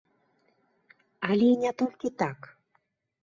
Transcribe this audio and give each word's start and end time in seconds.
Але 1.29 1.45
і 1.55 1.59
не 1.63 1.71
толькі 1.81 2.13
так. 2.21 2.39